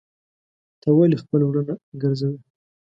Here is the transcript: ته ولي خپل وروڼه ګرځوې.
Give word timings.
ته 0.81 0.87
ولي 0.97 1.17
خپل 1.23 1.41
وروڼه 1.45 1.73
ګرځوې. 2.01 2.39